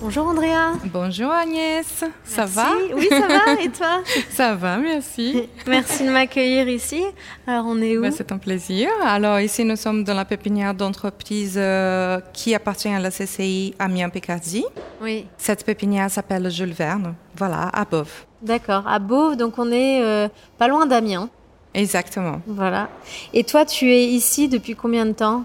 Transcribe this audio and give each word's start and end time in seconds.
Bonjour 0.00 0.26
Andrea. 0.26 0.74
Bonjour 0.92 1.30
Agnès. 1.30 2.04
Ça 2.22 2.44
va 2.44 2.68
Oui, 2.94 3.06
ça 3.08 3.26
va. 3.26 3.62
Et 3.62 3.70
toi 3.70 4.02
Ça 4.30 4.54
va, 4.54 4.76
merci. 4.76 5.48
Merci 5.66 6.04
de 6.04 6.10
m'accueillir 6.10 6.68
ici. 6.68 7.02
Alors, 7.46 7.64
on 7.66 7.80
est 7.80 7.96
où 7.96 8.02
bah, 8.02 8.10
C'est 8.10 8.30
un 8.30 8.38
plaisir. 8.38 8.90
Alors, 9.02 9.40
ici, 9.40 9.64
nous 9.64 9.76
sommes 9.76 10.04
dans 10.04 10.14
la 10.14 10.26
pépinière 10.26 10.74
d'entreprise 10.74 11.56
euh, 11.56 12.20
qui 12.34 12.54
appartient 12.54 12.88
à 12.88 13.00
la 13.00 13.10
CCI 13.10 13.74
Amiens-Picardie. 13.78 14.66
Oui. 15.00 15.26
Cette 15.38 15.64
pépinière 15.64 16.10
s'appelle 16.10 16.50
Jules 16.50 16.74
Verne. 16.74 17.14
Voilà, 17.36 17.70
à 17.72 17.84
Beauve. 17.84 18.26
D'accord, 18.42 18.86
à 18.86 18.98
Beauve. 18.98 19.36
Donc, 19.36 19.58
on 19.58 19.72
est 19.72 20.02
euh, 20.02 20.28
pas 20.58 20.68
loin 20.68 20.86
d'Amiens. 20.86 21.30
Exactement. 21.72 22.42
Voilà. 22.46 22.90
Et 23.32 23.44
toi, 23.44 23.64
tu 23.64 23.90
es 23.90 24.06
ici 24.06 24.48
depuis 24.48 24.74
combien 24.74 25.06
de 25.06 25.12
temps 25.12 25.44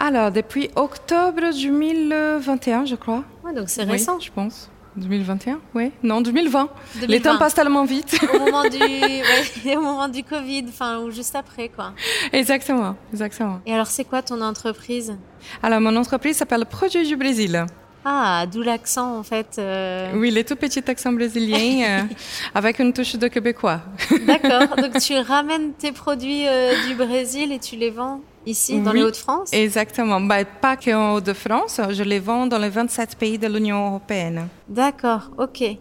alors, 0.00 0.30
depuis 0.30 0.70
octobre 0.76 1.40
2021, 1.52 2.84
je 2.84 2.94
crois. 2.94 3.24
Ouais, 3.48 3.54
donc 3.54 3.68
c'est 3.68 3.84
récent. 3.84 4.16
Oui, 4.16 4.24
je 4.24 4.32
pense. 4.32 4.70
2021 4.96 5.60
Oui. 5.74 5.92
Non, 6.02 6.20
2020. 6.20 6.68
Les 7.06 7.20
temps 7.20 7.38
passent 7.38 7.54
tellement 7.54 7.84
vite. 7.84 8.18
Au 8.34 8.38
moment 8.44 8.62
du, 8.64 8.78
ouais, 8.78 9.76
au 9.76 9.80
moment 9.80 10.08
du 10.08 10.24
Covid, 10.24 10.64
enfin, 10.68 10.98
ou 11.00 11.10
juste 11.10 11.36
après, 11.36 11.68
quoi. 11.68 11.92
Exactement, 12.32 12.96
exactement. 13.12 13.60
Et 13.64 13.72
alors, 13.72 13.86
c'est 13.86 14.04
quoi 14.04 14.22
ton 14.22 14.40
entreprise? 14.40 15.16
Alors, 15.62 15.80
mon 15.80 15.94
entreprise 15.96 16.36
s'appelle 16.36 16.66
Produits 16.66 17.06
du 17.06 17.16
Brésil. 17.16 17.64
Ah, 18.04 18.46
d'où 18.50 18.62
l'accent 18.62 19.18
en 19.18 19.22
fait. 19.22 19.56
Euh. 19.58 20.12
Oui, 20.14 20.30
les 20.30 20.44
tout 20.44 20.56
petits 20.56 20.82
accents 20.86 21.12
brésiliens 21.12 21.84
euh, 22.00 22.14
avec 22.54 22.78
une 22.78 22.92
touche 22.92 23.16
de 23.16 23.28
québécois. 23.28 23.82
D'accord. 24.26 24.76
Donc 24.76 24.98
tu 24.98 25.14
ramènes 25.18 25.72
tes 25.74 25.92
produits 25.92 26.46
euh, 26.46 26.72
du 26.88 26.94
Brésil 26.94 27.52
et 27.52 27.58
tu 27.58 27.76
les 27.76 27.90
vends 27.90 28.20
ici 28.48 28.80
dans 28.80 28.92
les 28.92 29.02
Hauts-de-France? 29.02 29.50
Exactement. 29.52 30.20
Bah, 30.20 30.44
pas 30.44 30.76
qu'en 30.76 31.14
Hauts-de-France, 31.14 31.80
je 31.90 32.02
les 32.02 32.18
vends 32.18 32.46
dans 32.46 32.58
les 32.58 32.68
27 32.68 33.16
pays 33.16 33.38
de 33.38 33.46
l'Union 33.46 33.88
européenne. 33.88 34.48
D'accord, 34.68 35.30
ok. 35.38 35.78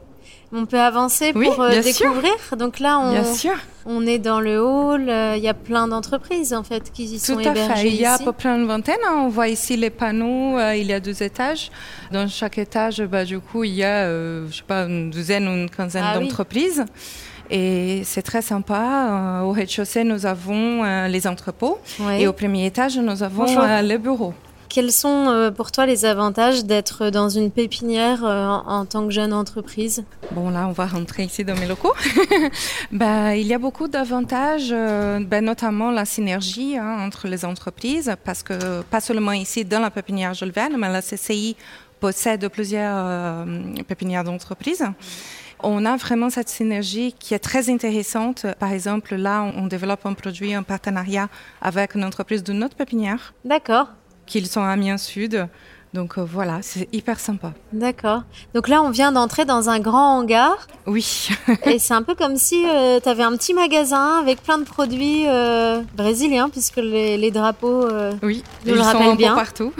On 0.54 0.66
peut 0.66 0.80
avancer 0.80 1.34
pour 1.34 1.62
euh, 1.62 1.82
découvrir? 1.82 2.32
Donc 2.58 2.80
là, 2.80 3.00
on, 3.00 3.22
on 3.86 4.08
est 4.08 4.18
dans 4.18 4.40
le 4.40 4.62
hall. 4.62 5.10
Euh, 5.10 5.36
il 5.36 5.44
y 5.44 5.50
a 5.50 5.54
plein 5.54 5.90
d'entreprises 5.90 6.54
en 6.54 6.64
fait 6.64 6.90
qui 6.94 7.04
y 7.04 7.20
sont 7.20 7.38
hébergées. 7.38 7.66
Tout 7.66 7.72
à 7.72 7.76
fait. 7.76 7.88
Il 7.88 7.96
y 7.96 8.06
a 8.06 8.14
à 8.14 8.18
peu 8.20 8.32
près 8.32 8.50
une 8.50 8.66
vingtaine. 8.66 9.00
Hein. 9.06 9.24
On 9.26 9.28
voit 9.28 9.50
ici 9.50 9.76
les 9.76 9.90
panneaux. 9.90 10.58
Euh, 10.58 10.76
il 10.76 10.88
y 10.88 10.94
a 10.94 11.02
deux 11.02 11.22
étages. 11.22 11.70
Dans 12.12 12.30
chaque 12.30 12.58
étage, 12.58 13.02
bah, 13.02 13.26
du 13.26 13.40
coup, 13.40 13.66
il 13.66 13.74
y 13.74 13.84
a, 13.84 14.08
je 14.10 14.56
sais 14.56 14.64
pas, 14.66 14.84
une 14.84 15.10
douzaine 15.10 15.48
ou 15.50 15.52
une 15.52 15.70
quinzaine 15.70 16.06
ah 16.06 16.18
d'entreprises. 16.18 16.86
Et 17.50 18.02
c'est 18.04 18.22
très 18.22 18.42
sympa. 18.42 19.42
Au 19.44 19.52
rez-de-chaussée, 19.52 20.04
nous 20.04 20.26
avons 20.26 20.84
les 21.08 21.28
entrepôts. 21.28 21.80
Et 22.20 22.28
au 22.28 22.34
premier 22.34 22.66
étage, 22.66 22.98
nous 22.98 23.24
avons 23.24 23.46
les 23.82 23.98
bureaux. 23.98 24.34
Quels 24.70 24.92
sont 24.92 25.30
euh, 25.30 25.50
pour 25.50 25.72
toi 25.72 25.86
les 25.86 26.06
avantages 26.06 26.66
d'être 26.66 27.10
dans 27.10 27.30
une 27.30 27.52
pépinière 27.52 28.26
euh, 28.26 28.48
en, 28.48 28.86
tant 28.86 29.06
que 29.06 29.12
jeune 29.12 29.34
entreprise? 29.34 30.04
Bon, 30.32 30.50
là, 30.50 30.68
on 30.68 30.72
va 30.72 30.86
rentrer 30.88 31.24
ici 31.24 31.46
dans 31.46 31.56
mes 31.56 31.68
locaux. 31.68 31.94
bah, 32.92 33.36
il 33.36 33.48
y 33.48 33.54
a 33.54 33.60
beaucoup 33.60 33.88
d'avantages, 33.88 34.70
euh, 34.72 35.20
bah, 35.20 35.42
notamment 35.42 35.92
la 35.92 36.06
synergie 36.06 36.78
hein, 36.78 36.98
entre 37.00 37.28
les 37.28 37.46
entreprises, 37.46 38.14
parce 38.26 38.44
que 38.44 38.82
pas 38.84 39.00
seulement 39.00 39.32
ici 39.32 39.64
dans 39.64 39.80
la 39.80 39.90
pépinière 39.90 40.34
Jules 40.34 40.52
Verne, 40.52 40.76
mais 40.78 40.92
la 40.92 41.02
CCI 41.02 41.56
possède 42.00 42.48
plusieurs 42.50 43.46
pépinières 43.88 44.24
d'entreprises. 44.24 44.86
On 45.64 45.86
a 45.86 45.98
vraiment 45.98 46.30
cette 46.30 46.50
synergie 46.50 47.14
qui 47.18 47.34
est 47.34 47.40
très 47.40 47.70
intéressante. 47.70 48.46
Par 48.60 48.72
exemple, 48.72 49.16
là, 49.16 49.42
on 49.56 49.68
développe 49.68 50.06
un 50.06 50.14
produit 50.14 50.56
en 50.56 50.64
partenariat 50.64 51.30
avec 51.62 51.96
une 51.96 52.04
entreprise 52.04 52.44
de 52.44 52.54
notre 52.54 52.76
pépinière. 52.76 53.34
D'accord 53.44 53.90
qu'ils 54.28 54.48
sont 54.48 54.62
à 54.62 54.70
Amiens 54.70 54.98
Sud. 54.98 55.48
Donc 55.98 56.20
euh, 56.20 56.24
voilà, 56.24 56.60
c'est 56.62 56.88
hyper 56.94 57.20
sympa. 57.20 57.54
D'accord. 57.74 58.22
Donc 58.54 58.68
là, 58.68 58.84
on 58.84 58.92
vient 58.92 59.12
d'entrer 59.12 59.46
dans 59.46 59.68
un 59.68 59.80
grand 59.80 60.20
hangar. 60.20 60.68
Oui. 60.86 61.30
et 61.66 61.80
c'est 61.80 61.96
un 61.96 62.04
peu 62.04 62.14
comme 62.14 62.36
si 62.38 62.64
euh, 62.68 63.00
tu 63.02 63.10
avais 63.10 63.24
un 63.24 63.36
petit 63.36 63.56
magasin 63.56 64.20
avec 64.20 64.44
plein 64.44 64.60
de 64.60 64.64
produits 64.64 65.24
euh, 65.28 65.82
brésiliens, 65.96 66.50
puisque 66.50 66.76
les, 66.78 67.32
drapeaux. 67.32 67.88
oui, 68.22 68.44
ils 68.64 68.76
le 68.76 68.84
sont 68.84 69.16
bien. 69.16 69.34
partout. 69.34 69.74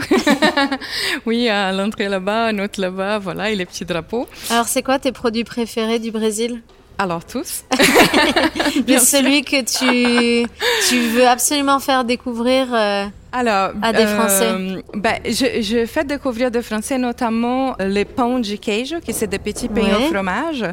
oui, 1.26 1.48
à 1.48 1.70
l'entrée 1.70 2.08
là-bas, 2.08 2.46
à 2.46 2.52
l'autre 2.52 2.80
là-bas, 2.80 3.20
voilà, 3.20 3.52
et 3.52 3.54
les 3.54 3.64
petits 3.64 3.84
drapeaux. 3.84 4.26
Alors, 4.50 4.66
c'est 4.66 4.82
quoi 4.82 4.98
tes 4.98 5.12
produits 5.12 5.44
préférés 5.44 6.00
du 6.00 6.10
Brésil? 6.10 6.62
Alors 7.00 7.24
tous. 7.24 7.62
Mais 8.88 8.98
celui 8.98 9.44
que 9.44 9.60
tu, 9.62 10.48
tu 10.88 11.00
veux 11.10 11.28
absolument 11.28 11.78
faire 11.78 12.02
découvrir 12.04 12.74
alors, 13.32 13.72
à 13.82 13.92
des 13.92 14.06
Français 14.06 14.52
euh, 14.52 14.80
ben, 14.94 15.16
je, 15.24 15.60
je, 15.60 15.86
fais 15.86 16.04
découvrir 16.04 16.50
des 16.50 16.62
Français 16.62 16.98
notamment 16.98 17.76
les 17.78 18.04
pão 18.04 18.40
de 18.40 18.56
queijo, 18.56 19.00
qui 19.00 19.12
c'est 19.12 19.26
des 19.26 19.38
petits 19.38 19.68
pains 19.68 19.96
au 19.98 20.12
fromage, 20.12 20.64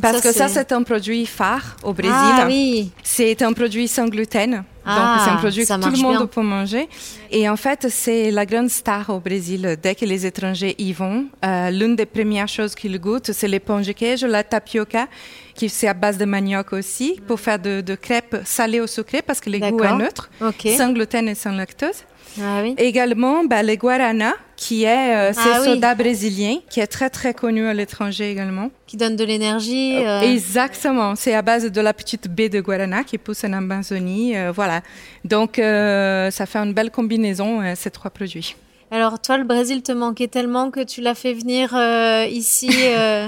parce 0.00 0.20
que 0.20 0.32
ça 0.32 0.48
c'est 0.48 0.72
un 0.72 0.82
produit 0.82 1.26
phare 1.26 1.76
au 1.82 1.92
Brésil. 1.92 2.14
Ah, 2.14 2.44
oui. 2.46 2.90
C'est 3.02 3.42
un 3.42 3.52
produit 3.52 3.88
sans 3.88 4.08
gluten. 4.08 4.64
Ah, 4.84 4.96
Donc 5.16 5.24
c'est 5.24 5.30
un 5.30 5.36
produit 5.36 5.64
que 5.64 5.72
tout 5.80 5.90
le 5.96 6.02
monde 6.02 6.16
bien. 6.18 6.26
peut 6.26 6.42
manger. 6.42 6.88
Et 7.30 7.48
en 7.48 7.56
fait, 7.56 7.86
c'est 7.88 8.30
la 8.30 8.44
grande 8.46 8.68
star 8.68 9.10
au 9.10 9.20
Brésil. 9.20 9.76
Dès 9.82 9.94
que 9.94 10.04
les 10.04 10.26
étrangers 10.26 10.74
y 10.78 10.92
vont, 10.92 11.26
euh, 11.44 11.70
l'une 11.70 11.94
des 11.96 12.06
premières 12.06 12.48
choses 12.48 12.74
qu'ils 12.74 12.98
goûtent, 13.00 13.32
c'est 13.32 13.48
les 13.48 13.60
pão 13.60 13.80
de 13.80 13.92
queijo, 13.92 14.26
la 14.26 14.42
tapioca, 14.42 15.06
qui 15.54 15.68
c'est 15.68 15.88
à 15.88 15.94
base 15.94 16.18
de 16.18 16.24
manioc 16.24 16.72
aussi, 16.72 17.20
pour 17.26 17.38
faire 17.38 17.58
de, 17.58 17.80
de 17.80 17.94
crêpes 17.94 18.36
salées 18.44 18.80
au 18.80 18.86
sucré, 18.86 19.22
parce 19.22 19.40
que 19.40 19.50
les 19.50 19.60
goûts 19.60 19.84
est 19.84 19.96
neutre, 19.96 20.30
sans 20.76 20.92
gluten 20.92 21.28
et 21.28 21.34
sans 21.34 21.52
lactose. 21.52 22.04
Ah 22.40 22.62
également, 22.78 23.44
bah, 23.44 23.62
le 23.62 23.74
guarana, 23.76 24.32
qui 24.62 24.84
est 24.84 25.16
euh, 25.16 25.32
ah 25.36 25.64
soda 25.64 25.96
brésilien, 25.96 26.58
qui 26.70 26.78
est 26.78 26.86
très 26.86 27.10
très 27.10 27.34
connu 27.34 27.66
à 27.66 27.74
l'étranger 27.74 28.30
également. 28.30 28.70
Qui 28.86 28.96
donne 28.96 29.16
de 29.16 29.24
l'énergie. 29.24 29.96
Euh. 29.96 30.20
Exactement, 30.20 31.16
c'est 31.16 31.34
à 31.34 31.42
base 31.42 31.64
de 31.64 31.80
la 31.80 31.92
petite 31.92 32.28
baie 32.28 32.48
de 32.48 32.60
guarana 32.60 33.02
qui 33.02 33.18
pousse 33.18 33.42
en 33.42 33.54
Amazonie, 33.54 34.36
euh, 34.36 34.52
voilà. 34.52 34.82
Donc 35.24 35.56
ça 35.56 36.46
fait 36.46 36.58
une 36.58 36.72
belle 36.72 36.92
combinaison 36.92 37.60
ces 37.74 37.90
trois 37.90 38.10
produits. 38.12 38.54
Alors 38.92 39.20
toi, 39.20 39.36
le 39.36 39.44
Brésil 39.44 39.82
te 39.82 39.90
manquait 39.90 40.28
tellement 40.28 40.70
que 40.70 40.84
tu 40.84 41.00
l'as 41.00 41.16
fait 41.16 41.32
venir 41.32 41.74
ici 42.30 42.70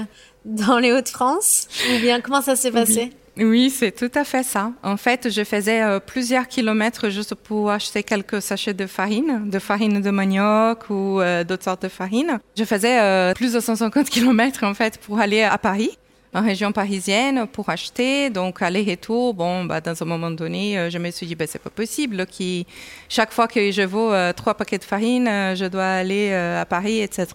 dans 0.45 0.77
les 0.77 0.93
Hauts-de-France 0.93 1.67
Ou 1.91 1.99
bien 1.99 2.21
comment 2.21 2.41
ça 2.41 2.55
s'est 2.55 2.71
passé? 2.71 3.11
Oui, 3.37 3.69
c'est 3.69 3.91
tout 3.91 4.11
à 4.17 4.23
fait 4.23 4.43
ça. 4.43 4.71
En 4.81 4.97
fait, 4.97 5.29
je 5.29 5.43
faisais 5.43 5.81
euh, 5.81 5.99
plusieurs 5.99 6.47
kilomètres 6.47 7.09
juste 7.09 7.35
pour 7.35 7.69
acheter 7.69 8.01
quelques 8.03 8.41
sachets 8.41 8.73
de 8.73 8.87
farine, 8.87 9.49
de 9.49 9.59
farine 9.59 10.01
de 10.01 10.09
manioc 10.09 10.89
ou 10.89 11.19
euh, 11.19 11.43
d'autres 11.43 11.65
sortes 11.65 11.83
de 11.83 11.89
farine. 11.89 12.39
Je 12.57 12.63
faisais 12.63 12.99
euh, 13.01 13.33
plus 13.33 13.53
de 13.53 13.59
150 13.59 14.09
kilomètres 14.09 14.63
en 14.63 14.73
fait 14.73 14.97
pour 14.99 15.19
aller 15.19 15.43
à 15.43 15.57
Paris 15.57 15.97
en 16.35 16.43
région 16.43 16.71
parisienne 16.71 17.47
pour 17.47 17.69
acheter. 17.69 18.29
Donc, 18.29 18.61
aller-retour, 18.61 19.33
bon, 19.33 19.65
bah, 19.65 19.81
dans 19.81 20.01
un 20.01 20.05
moment 20.05 20.31
donné, 20.31 20.89
je 20.91 20.97
me 20.97 21.09
suis 21.09 21.25
dit, 21.25 21.35
bah, 21.35 21.45
c'est 21.47 21.61
pas 21.61 21.69
possible. 21.69 22.25
Qui, 22.25 22.67
chaque 23.09 23.31
fois 23.31 23.47
que 23.47 23.71
je 23.71 23.81
vaux 23.81 24.11
trois 24.35 24.53
paquets 24.53 24.77
de 24.77 24.83
farine, 24.83 25.25
je 25.25 25.65
dois 25.65 25.85
aller 25.85 26.33
à 26.33 26.65
Paris, 26.65 27.01
etc. 27.01 27.25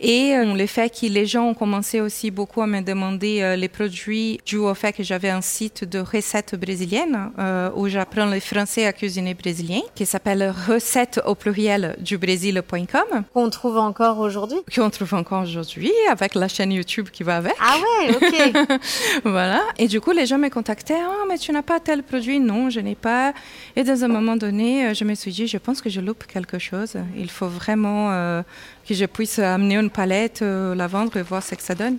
Et 0.00 0.34
euh, 0.34 0.54
le 0.54 0.66
fait 0.66 0.90
que 0.90 1.06
les 1.06 1.26
gens 1.26 1.44
ont 1.44 1.54
commencé 1.54 2.00
aussi 2.00 2.30
beaucoup 2.30 2.60
à 2.60 2.66
me 2.66 2.80
demander 2.80 3.40
euh, 3.40 3.56
les 3.56 3.68
produits 3.68 4.38
dû 4.44 4.56
au 4.56 4.74
fait 4.74 4.92
que 4.92 5.02
j'avais 5.02 5.30
un 5.30 5.40
site 5.40 5.84
de 5.84 5.98
recettes 5.98 6.54
brésiliennes 6.54 7.30
euh, 7.38 7.70
où 7.74 7.88
j'apprends 7.88 8.26
les 8.26 8.40
français 8.40 8.86
à 8.86 8.92
cuisiner 8.92 9.34
brésilien 9.34 9.80
qui 9.94 10.04
s'appelle 10.04 10.52
recettes 10.68 11.20
au 11.24 11.34
pluriel 11.34 11.96
du 12.00 12.18
Brésil.com. 12.18 13.24
Qu'on 13.32 13.50
trouve 13.50 13.78
encore 13.78 14.18
aujourd'hui 14.18 14.58
Qu'on 14.74 14.90
trouve 14.90 15.14
encore 15.14 15.42
aujourd'hui 15.42 15.92
avec 16.10 16.34
la 16.34 16.48
chaîne 16.48 16.72
YouTube 16.72 17.08
qui 17.10 17.22
va 17.22 17.36
avec. 17.36 17.54
Ah 17.60 17.76
ouais, 17.76 18.03
ok. 18.10 18.80
voilà. 19.24 19.62
Et 19.78 19.86
du 19.86 20.00
coup, 20.00 20.12
les 20.12 20.26
gens 20.26 20.38
me 20.38 20.48
contactaient. 20.48 21.00
Ah, 21.00 21.24
mais 21.28 21.38
tu 21.38 21.52
n'as 21.52 21.62
pas 21.62 21.80
tel 21.80 22.02
produit 22.02 22.40
Non, 22.40 22.70
je 22.70 22.80
n'ai 22.80 22.94
pas. 22.94 23.32
Et 23.76 23.84
dans 23.84 24.04
un 24.04 24.08
moment 24.08 24.36
donné, 24.36 24.94
je 24.94 25.04
me 25.04 25.14
suis 25.14 25.32
dit, 25.32 25.46
je 25.46 25.58
pense 25.58 25.80
que 25.80 25.90
je 25.90 26.00
loupe 26.00 26.24
quelque 26.26 26.58
chose. 26.58 26.96
Il 27.16 27.30
faut 27.30 27.48
vraiment 27.48 28.42
que 28.86 28.94
je 28.94 29.04
puisse 29.06 29.38
amener 29.38 29.76
une 29.76 29.90
palette, 29.90 30.42
euh, 30.42 30.74
la 30.74 30.86
vendre 30.86 31.16
et 31.16 31.22
voir 31.22 31.42
ce 31.42 31.54
que 31.54 31.62
ça 31.62 31.74
donne. 31.74 31.98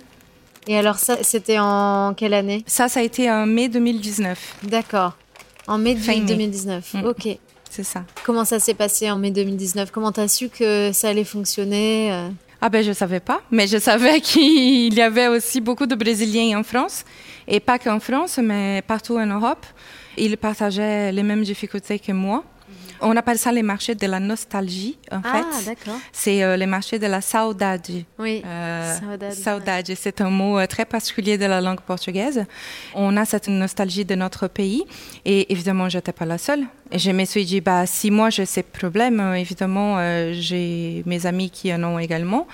Et 0.68 0.76
alors 0.76 0.98
ça, 0.98 1.22
c'était 1.22 1.58
en 1.58 2.14
quelle 2.14 2.34
année? 2.34 2.64
Ça, 2.66 2.88
ça 2.88 3.00
a 3.00 3.02
été 3.02 3.30
en 3.30 3.46
mai 3.46 3.68
2019. 3.68 4.56
D'accord. 4.64 5.16
En 5.66 5.78
mai 5.78 5.94
2019. 5.94 6.94
Mm. 6.94 7.04
Ok. 7.04 7.38
C'est 7.70 7.84
ça. 7.84 8.04
Comment 8.24 8.44
ça 8.44 8.58
s'est 8.58 8.74
passé 8.74 9.10
en 9.10 9.18
mai 9.18 9.30
2019 9.30 9.90
Comment 9.90 10.12
tu 10.12 10.20
as 10.20 10.28
su 10.28 10.48
que 10.48 10.90
ça 10.92 11.08
allait 11.08 11.24
fonctionner 11.24 12.12
euh? 12.12 12.28
Ah 12.66 12.68
ben 12.68 12.82
je 12.82 12.90
savais 12.90 13.20
pas, 13.20 13.42
mais 13.52 13.68
je 13.68 13.78
savais 13.78 14.20
qu'il 14.28 14.92
y 14.92 15.00
avait 15.00 15.28
aussi 15.28 15.60
beaucoup 15.60 15.86
de 15.86 15.94
Brésiliens 15.94 16.58
en 16.58 16.64
France, 16.64 17.04
et 17.46 17.60
pas 17.60 17.78
qu'en 17.78 18.00
France, 18.00 18.40
mais 18.42 18.82
partout 18.84 19.16
en 19.18 19.26
Europe. 19.26 19.64
Ils 20.16 20.36
partageaient 20.36 21.12
les 21.12 21.22
mêmes 21.22 21.44
difficultés 21.44 22.00
que 22.00 22.10
moi. 22.10 22.42
On 23.00 23.16
appelle 23.16 23.38
ça 23.38 23.52
les 23.52 23.62
marchés 23.62 23.94
de 23.94 24.06
la 24.06 24.20
nostalgie, 24.20 24.98
en 25.12 25.20
Ah, 25.24 25.42
fait. 25.52 25.64
d'accord. 25.66 25.98
C'est 26.12 26.42
euh, 26.42 26.56
les 26.56 26.66
marchés 26.66 26.98
de 26.98 27.06
la 27.06 27.20
saudade. 27.20 27.86
Oui. 28.18 28.42
Euh, 28.44 28.98
Saudade, 29.00 29.32
saudade, 29.32 29.92
c'est 29.96 30.20
un 30.20 30.30
mot 30.30 30.58
euh, 30.58 30.66
très 30.66 30.84
particulier 30.84 31.38
de 31.38 31.46
la 31.46 31.60
langue 31.60 31.80
portugaise. 31.80 32.44
On 32.94 33.16
a 33.16 33.24
cette 33.24 33.48
nostalgie 33.48 34.04
de 34.04 34.14
notre 34.14 34.48
pays 34.48 34.84
et 35.24 35.52
évidemment, 35.52 35.88
j'étais 35.88 36.12
pas 36.12 36.24
la 36.24 36.38
seule. 36.38 36.64
Et 36.92 36.98
je 36.98 37.10
me 37.10 37.24
suis 37.24 37.44
dit, 37.44 37.60
bah, 37.60 37.84
si 37.86 38.10
moi 38.10 38.30
j'ai 38.30 38.46
ces 38.46 38.62
problèmes, 38.62 39.34
évidemment, 39.36 39.96
euh, 39.98 40.32
j'ai 40.34 41.02
mes 41.06 41.26
amis 41.26 41.50
qui 41.50 41.72
en 41.74 41.82
ont 41.84 41.98
également. 41.98 42.46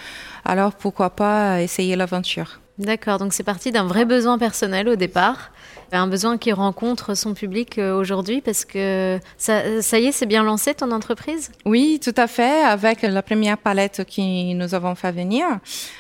Alors 0.45 0.73
pourquoi 0.75 1.11
pas 1.11 1.61
essayer 1.63 1.95
l'aventure? 1.97 2.59
D'accord, 2.79 3.19
donc 3.19 3.33
c'est 3.35 3.43
parti 3.45 3.71
d'un 3.71 3.85
vrai 3.85 4.05
besoin 4.07 4.39
personnel 4.39 4.89
au 4.89 4.97
départ, 4.97 5.53
un 5.99 6.07
besoin 6.07 6.39
qui 6.39 6.53
rencontre 6.53 7.15
son 7.15 7.35
public 7.35 7.79
euh, 7.79 7.95
aujourd'hui 7.95 8.41
parce 8.41 8.65
que 8.65 9.19
ça, 9.37 9.63
y 9.99 10.07
est, 10.07 10.13
c'est 10.13 10.27
bien 10.27 10.43
lancé 10.43 10.75
ton 10.75 10.91
entreprise? 10.91 11.51
Oui, 11.65 12.01
tout 12.03 12.15
à 12.17 12.27
fait. 12.27 12.65
Avec 12.65 13.03
la 13.03 13.23
première 13.23 13.59
palette 13.59 14.05
que 14.05 14.55
nous 14.55 14.75
avons 14.75 14.95
fait 14.95 15.13
venir, 15.13 15.47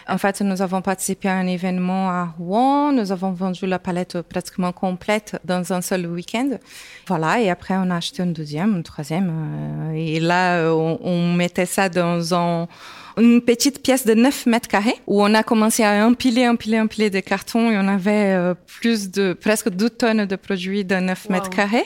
en 0.08 0.18
fait, 0.18 0.40
nous 0.40 0.62
avons 0.62 0.82
participé 0.82 1.28
à 1.28 1.34
un 1.34 1.46
événement 1.46 2.10
à 2.10 2.34
Rouen. 2.38 2.92
Nous 2.92 3.12
avons 3.12 3.32
vendu 3.32 3.66
la 3.66 3.78
palette 3.78 4.22
pratiquement 4.22 4.72
complète 4.72 5.38
dans 5.44 5.72
un 5.72 5.80
seul 5.80 6.06
week-end. 6.06 6.50
Voilà. 7.06 7.40
Et 7.40 7.50
après, 7.50 7.74
on 7.76 7.90
a 7.90 7.96
acheté 7.96 8.22
une 8.22 8.32
deuxième, 8.32 8.76
une 8.76 8.82
troisième. 8.82 9.30
euh, 9.30 9.92
et 9.94 10.20
là, 10.20 10.72
on 10.72 11.32
mettait 11.34 11.66
ça 11.66 11.88
dans 11.88 12.34
un 12.34 12.68
une 13.18 13.40
petite 13.42 13.82
pièce 13.82 14.06
de 14.06 14.14
9 14.14 14.46
mètres 14.46 14.68
carrés 14.68 14.94
où 15.06 15.22
on 15.22 15.34
a 15.34 15.42
commencé 15.42 15.82
à 15.84 16.06
empiler, 16.06 16.48
empiler, 16.48 16.80
empiler 16.80 17.10
des 17.10 17.22
cartons 17.22 17.70
et 17.70 17.76
on 17.78 17.88
avait 17.88 18.32
euh, 18.34 18.54
plus 18.80 19.10
de 19.10 19.32
presque 19.32 19.68
2 19.70 19.90
tonnes 19.90 20.24
de 20.26 20.36
produits 20.36 20.84
de 20.84 20.94
9 20.96 21.26
Wow. 21.26 21.32
mètres 21.32 21.50
carrés. 21.50 21.84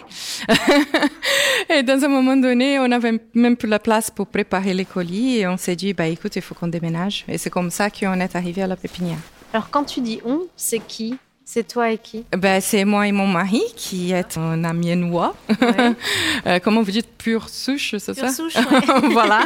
et 1.69 1.83
dans 1.83 2.03
un 2.05 2.09
moment 2.09 2.37
donné, 2.37 2.79
on 2.79 2.91
avait 2.91 3.21
même 3.35 3.57
plus 3.57 3.69
la 3.69 3.79
place 3.79 4.11
pour 4.11 4.27
préparer 4.27 4.75
les 4.75 4.85
colis 4.85 5.39
et 5.39 5.47
on 5.47 5.57
s'est 5.57 5.77
dit, 5.77 5.93
bah 5.93 6.07
écoute, 6.07 6.37
il 6.37 6.43
faut 6.43 6.55
qu'on 6.55 6.69
déménage. 6.69 7.25
Et 7.29 7.39
c'est 7.39 7.51
comme 7.51 7.71
ça 7.71 7.91
qu'on 7.91 8.19
est 8.21 8.37
arrivé 8.37 8.63
à 8.63 8.67
la 8.67 8.77
pépinière. 8.77 9.19
Alors 9.53 9.71
quand 9.71 9.85
tu 9.85 10.01
dis 10.01 10.21
on, 10.25 10.43
c'est 10.57 10.81
qui? 10.81 11.17
C'est 11.49 11.69
toi 11.69 11.93
et 11.93 11.99
qui 11.99 12.25
Ben, 12.37 12.61
c'est 12.61 12.85
moi 12.85 13.07
et 13.07 13.13
mon 13.13 13.29
mari 13.29 13.63
qui 13.77 14.11
est 14.13 14.37
un 14.37 14.65
amiénois. 14.65 15.35
Ouais. 15.49 15.93
Euh, 16.47 16.61
comment 16.63 16.83
vous 16.83 16.91
dites 16.93 17.09
pure 17.19 17.49
souche, 17.49 17.95
c'est 17.99 18.15
Pure 18.15 18.29
ça 18.29 18.33
souche, 18.33 18.55
ouais. 18.57 19.09
Voilà. 19.11 19.45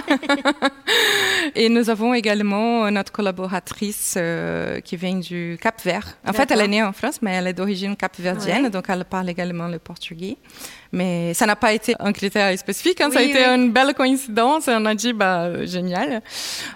et 1.55 1.69
nous 1.71 1.89
avons 1.89 2.13
également 2.13 2.91
notre 2.91 3.11
collaboratrice 3.13 4.15
euh, 4.19 4.81
qui 4.81 4.97
vient 4.97 5.17
du 5.17 5.57
Cap 5.63 5.81
Vert. 5.83 6.19
En 6.27 6.33
fait, 6.35 6.51
elle 6.51 6.61
est 6.61 6.69
née 6.69 6.83
en 6.83 6.93
France, 6.93 7.21
mais 7.23 7.33
elle 7.33 7.47
est 7.47 7.53
d'origine 7.55 7.97
capverdienne, 7.97 8.65
Ouais. 8.65 8.71
donc 8.71 8.85
elle 8.89 9.05
parle 9.07 9.31
également 9.31 9.69
le 9.69 9.79
portugais. 9.79 10.37
Mais 10.93 11.33
ça 11.35 11.47
n'a 11.47 11.57
pas 11.57 11.73
été 11.73 11.95
un 12.01 12.13
critère 12.13 12.59
spécifique, 12.59 13.01
hein, 13.01 13.11
ça 13.11 13.21
a 13.21 13.23
Oui, 13.23 13.31
été 13.31 13.45
une 13.45 13.71
belle 13.73 13.95
coïncidence 13.95 14.69
et 14.69 14.73
on 14.75 14.85
a 14.85 14.95
dit, 14.95 15.13
bah, 15.15 15.65
génial. 15.65 16.23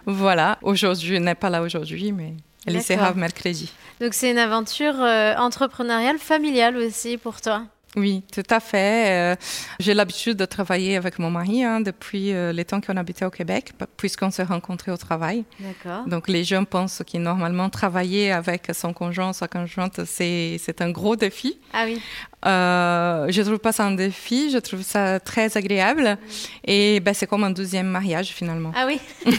Voilà. 0.06 0.58
Aujourd'hui, 0.62 1.16
elle 1.16 1.24
n'est 1.24 1.34
pas 1.34 1.50
là 1.50 1.60
aujourd'hui, 1.62 2.12
mais 2.12 2.32
sera 2.68 2.96
D'accord. 2.96 3.16
mercredi. 3.16 3.72
Donc 4.00 4.14
c'est 4.14 4.30
une 4.30 4.38
aventure 4.38 5.00
euh, 5.00 5.34
entrepreneuriale, 5.36 6.18
familiale 6.18 6.76
aussi 6.76 7.16
pour 7.16 7.40
toi. 7.40 7.64
Oui, 7.96 8.24
tout 8.32 8.42
à 8.50 8.58
fait. 8.58 9.34
Euh, 9.34 9.36
J'ai 9.78 9.94
l'habitude 9.94 10.36
de 10.36 10.44
travailler 10.44 10.96
avec 10.96 11.18
mon 11.18 11.30
mari 11.30 11.62
hein, 11.62 11.80
depuis 11.80 12.32
euh, 12.32 12.52
les 12.52 12.64
temps 12.64 12.80
qu'on 12.80 12.96
habitait 12.96 13.24
au 13.24 13.30
Québec, 13.30 13.72
puisqu'on 13.96 14.30
s'est 14.30 14.42
rencontrés 14.42 14.90
au 14.90 14.96
travail. 14.96 15.44
D'accord. 15.60 16.04
Donc 16.06 16.28
les 16.28 16.42
gens 16.42 16.64
pensent 16.64 17.02
que 17.10 17.18
normalement 17.18 17.70
travailler 17.70 18.32
avec 18.32 18.70
son 18.74 18.92
conjoint, 18.92 19.32
sa 19.32 19.46
conjointe, 19.46 20.04
c'est 20.06 20.80
un 20.80 20.90
gros 20.90 21.14
défi. 21.14 21.58
Ah 21.72 21.84
oui. 21.86 22.00
Euh, 22.46 23.26
je 23.30 23.42
trouve 23.42 23.58
pas 23.58 23.72
ça 23.72 23.84
un 23.84 23.92
défi, 23.92 24.50
je 24.50 24.58
trouve 24.58 24.82
ça 24.82 25.18
très 25.20 25.56
agréable. 25.56 26.18
Et 26.66 27.00
ben, 27.00 27.14
c'est 27.14 27.26
comme 27.26 27.44
un 27.44 27.50
deuxième 27.50 27.86
mariage 27.86 28.28
finalement, 28.28 28.72
Ah 28.76 28.84
oui. 28.86 29.00
ouais, 29.26 29.32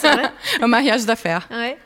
c'est 0.00 0.10
vrai. 0.12 0.30
un 0.62 0.66
mariage 0.66 1.06
d'affaires. 1.06 1.48
Ouais. 1.50 1.76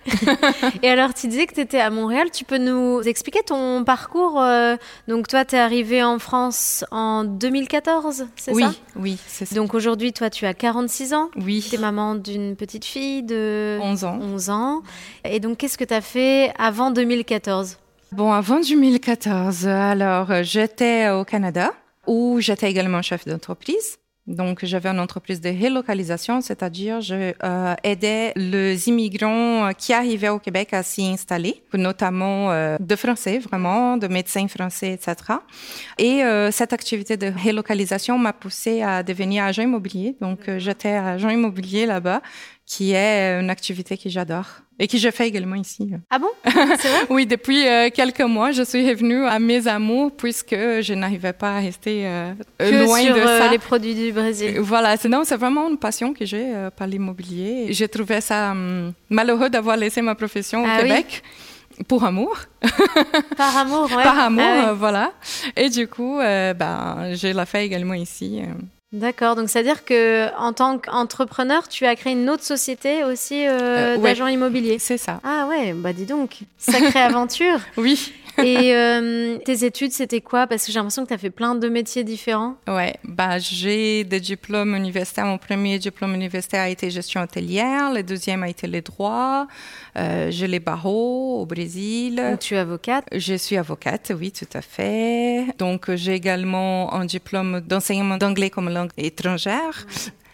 Et 0.83 0.89
alors, 0.89 1.13
tu 1.15 1.29
disais 1.29 1.47
que 1.47 1.55
tu 1.55 1.61
étais 1.61 1.81
à 1.81 1.91
Montréal. 1.91 2.29
Tu 2.33 2.45
peux 2.45 2.59
nous 2.59 3.01
expliquer 3.03 3.41
ton 3.45 3.85
parcours 3.85 4.41
euh, 4.41 4.77
Donc, 5.09 5.29
toi, 5.29 5.45
tu 5.45 5.57
es 5.57 5.59
arrivé 5.59 6.03
en 6.03 6.19
France 6.19 6.85
en 6.91 7.25
2014, 7.25 8.27
c'est 8.37 8.53
Oui, 8.53 8.63
ça? 8.63 8.71
oui, 8.97 9.19
c'est 9.27 9.45
ça. 9.45 9.55
Donc, 9.55 9.75
aujourd'hui, 9.75 10.13
toi, 10.13 10.31
tu 10.31 10.47
as 10.47 10.55
46 10.55 11.15
ans. 11.15 11.31
Oui, 11.37 11.65
Tu 11.69 11.75
es 11.75 11.79
maman 11.79 12.15
d'une 12.15 12.57
petite 12.57 12.85
fille 12.85 13.23
de 13.23 13.79
11 13.81 14.05
ans. 14.05 14.19
11 14.21 14.51
ans. 14.51 14.83
Et 15.25 15.41
donc, 15.41 15.59
qu'est-ce 15.59 15.77
que 15.79 15.85
tu 15.85 15.95
as 15.95 16.01
fait 16.01 16.53
avant 16.59 16.91
2014 16.91 17.79
Bon, 18.12 18.31
avant 18.31 18.61
2014, 18.61 19.67
alors 19.67 20.31
euh, 20.31 20.43
j'étais 20.43 21.09
au 21.09 21.25
Canada 21.25 21.73
où 22.06 22.41
j'étais 22.41 22.70
également 22.70 23.00
chef 23.00 23.26
d'entreprise. 23.26 23.97
Donc, 24.26 24.64
j'avais 24.64 24.91
une 24.91 25.00
entreprise 25.00 25.41
de 25.41 25.49
relocalisation, 25.49 26.41
c'est-à-dire 26.43 27.00
je 27.00 27.32
euh, 27.43 27.75
aidais 27.82 28.32
les 28.37 28.88
immigrants 28.88 29.67
euh, 29.67 29.73
qui 29.73 29.93
arrivaient 29.93 30.29
au 30.29 30.38
Québec 30.38 30.75
à 30.75 30.85
s'y 30.85 31.03
installer, 31.06 31.64
notamment 31.75 32.53
euh, 32.53 32.76
de 32.79 32.97
Français, 32.97 33.38
vraiment, 33.38 33.97
de 33.97 34.06
médecins 34.06 34.47
français, 34.47 34.93
etc. 34.93 35.17
Et 35.99 36.23
euh, 36.23 36.53
cette 36.53 36.73
activité 36.73 37.17
de 37.17 37.32
relocalisation 37.44 38.17
m'a 38.17 38.32
poussé 38.32 38.82
à 38.82 39.03
devenir 39.03 39.43
agent 39.43 39.62
immobilier. 39.62 40.17
Donc, 40.20 40.49
euh, 40.49 40.61
j'étais 40.61 40.91
agent 40.91 41.31
immobilier 41.31 41.87
là-bas, 41.87 42.23
qui 42.65 42.93
est 42.93 43.41
une 43.41 43.50
activité 43.50 43.99
que 43.99 44.08
j'adore 44.08 44.47
et 44.82 44.88
que 44.88 44.99
je 44.99 45.11
fais 45.12 45.29
également 45.29 45.55
ici. 45.55 45.90
Ah 46.11 46.19
bon? 46.19 46.26
C'est 46.44 46.50
vrai? 46.88 47.06
Oui, 47.11 47.25
depuis 47.25 47.67
euh, 47.69 47.88
quelques 47.94 48.20
mois, 48.23 48.50
je 48.50 48.64
suis 48.64 48.82
revenue 48.90 49.25
à 49.26 49.38
mes 49.38 49.69
amours 49.69 50.11
puisque 50.11 50.56
je 50.56 50.93
n'arrivais 50.94 51.32
pas 51.32 51.56
à 51.58 51.61
rester 51.61 52.02
euh, 52.05 52.32
Que 52.58 52.84
loin 52.84 53.00
sur 53.00 53.14
de 53.14 53.20
euh, 53.20 53.38
ça. 53.38 53.49
les 53.49 53.58
produits 53.58 53.94
du 53.94 54.11
Brésil. 54.12 54.58
Voilà, 54.58 54.96
c'est 54.96 55.08
non, 55.08 55.23
c'est 55.25 55.37
vraiment 55.37 55.69
une 55.69 55.79
passion 55.79 56.12
que 56.12 56.25
j'ai 56.26 56.46
euh, 56.52 56.70
par 56.70 56.88
l'immobilier. 56.88 57.69
J'ai 57.70 57.87
trouvé 57.87 58.20
ça 58.20 58.50
hum, 58.50 58.93
malheureux 59.08 59.49
d'avoir 59.50 59.76
laissé 59.76 60.02
ma 60.02 60.17
profession 60.17 60.62
au 60.64 60.67
Ah 60.67 60.79
oui. 60.82 60.88
Québec 60.88 61.23
pour 61.88 62.05
amour, 62.05 62.37
Par 63.37 63.56
amour, 63.56 63.88
ouais. 63.96 64.02
par 64.02 64.19
amour, 64.19 64.44
Ah 64.44 64.62
ouais. 64.64 64.69
euh, 64.70 64.73
voilà. 64.75 65.12
Et 65.56 65.69
du 65.70 65.87
coup, 65.88 66.19
euh, 66.19 66.52
ben, 66.55 67.14
je 67.14 67.29
l'ai 67.29 67.46
fait 67.46 67.64
également 67.64 67.94
ici. 67.94 68.40
D'accord, 68.93 69.37
donc 69.37 69.49
c'est-à-dire 69.49 69.85
que 69.87 70.29
en 70.39 70.53
tant 70.53 70.77
qu'entrepreneur, 70.79 71.67
tu 71.69 71.87
as 71.87 71.97
créé 71.97 72.12
une 72.12 72.29
autre 72.29 72.44
société 72.44 73.05
aussi 73.05 73.47
euh, 73.47 73.53
Euh, 73.59 73.97
ouais. 73.97 74.03
d'agents 74.03 74.27
immobiliers. 74.27 74.79
C'est 74.79 74.99
ça. 74.99 75.19
Ah 75.25 75.47
ouais, 75.49 75.73
bah 75.73 75.93
dis 75.94 76.05
donc, 76.05 76.41
sacrée 76.59 77.00
aventure. 77.00 77.58
Oui. 77.79 78.13
Et 78.44 78.74
euh, 78.74 79.39
tes 79.39 79.65
études, 79.65 79.93
c'était 79.93 80.20
quoi? 80.20 80.46
Parce 80.46 80.67
que 80.67 80.72
j'ai 80.72 80.79
l'impression 80.79 81.03
que 81.03 81.08
tu 81.08 81.15
as 81.15 81.19
fait 81.19 81.31
plein 81.31 81.55
de 81.55 81.69
métiers 81.69 82.05
différents. 82.05 82.56
Ouais, 82.67 82.94
bah, 83.05 83.39
j'ai 83.39 84.05
des 84.05 84.20
diplômes 84.20 84.74
universitaires. 84.74 85.27
Mon 85.27 85.39
premier 85.39 85.79
diplôme 85.79 86.15
universitaire 86.15 86.62
a 86.62 86.69
été 86.69 86.91
gestion 86.91 87.20
hôtelière. 87.22 87.93
Le 87.93 88.03
deuxième 88.03 88.43
a 88.43 88.48
été 88.48 88.67
les 88.67 88.81
droits. 88.81 89.46
Euh, 89.96 90.31
j'ai 90.31 90.46
les 90.46 90.60
barreaux 90.60 91.41
au 91.41 91.46
Brésil. 91.46 92.17
Donc 92.17 92.39
tu 92.39 92.55
es 92.55 92.58
avocate? 92.58 93.05
Je 93.12 93.34
suis 93.34 93.56
avocate, 93.56 94.12
oui, 94.19 94.32
tout 94.32 94.46
à 94.55 94.62
fait. 94.62 95.46
Donc, 95.58 95.94
j'ai 95.94 96.15
également 96.15 96.94
un 96.94 97.05
diplôme 97.05 97.60
d'enseignement 97.60 98.17
d'anglais 98.17 98.51
comme 98.51 98.69
langue 98.69 98.93
étrangère. 98.96 99.86